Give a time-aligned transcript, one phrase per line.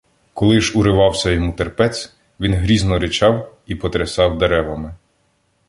[0.33, 4.95] Коли ж уривався йому терпець, він грізно ричав і потрясав деревами.